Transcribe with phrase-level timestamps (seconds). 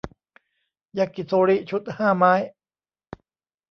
[0.97, 2.33] ยากิโทริชุดห้าไม้